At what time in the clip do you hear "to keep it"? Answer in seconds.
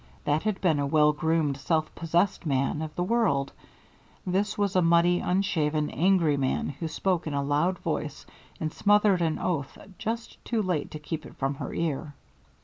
10.89-11.35